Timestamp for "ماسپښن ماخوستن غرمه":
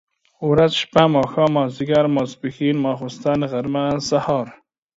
2.15-3.85